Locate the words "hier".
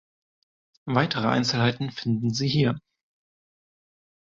2.47-2.79